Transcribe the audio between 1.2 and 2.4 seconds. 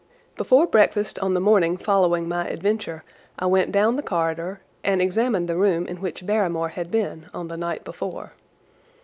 the morning following